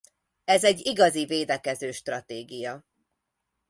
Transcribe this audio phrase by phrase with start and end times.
[0.43, 2.85] Ez egy igazi védekező stratégia.